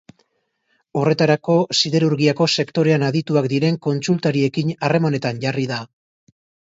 [1.01, 5.79] Horretarako siderurgiako sektorean adituak diren kontsultariekin harremanetan jarri da.